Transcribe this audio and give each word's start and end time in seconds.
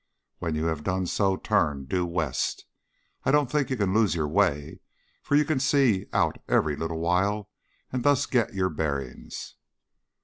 When 0.39 0.55
you 0.55 0.65
have 0.65 0.83
done 0.83 1.05
so 1.05 1.37
turn 1.37 1.85
due 1.85 2.07
west. 2.07 2.65
I 3.23 3.29
don't 3.29 3.51
think 3.51 3.69
you 3.69 3.77
can 3.77 3.93
lose 3.93 4.15
your 4.15 4.27
way 4.27 4.79
for 5.21 5.35
you 5.35 5.45
can 5.45 5.59
see 5.59 6.07
out 6.11 6.39
every 6.47 6.75
little 6.75 6.99
while 6.99 7.51
and 7.93 8.01
thus 8.01 8.25
get 8.25 8.55
your 8.55 8.69
bearings." 8.69 9.57